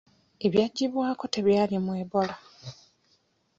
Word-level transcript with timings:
Ebyaggyibwako 0.45 1.23
tebyalimu 1.33 1.91
Ebola. 2.03 2.35